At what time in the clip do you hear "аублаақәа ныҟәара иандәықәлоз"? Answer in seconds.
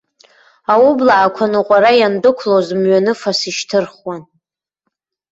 0.73-2.67